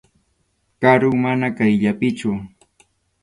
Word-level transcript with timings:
Karum, 0.85 1.17
mana 1.25 1.47
qayllapichu. 1.57 2.31